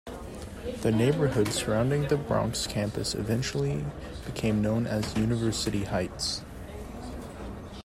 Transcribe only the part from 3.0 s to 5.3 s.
eventually became known as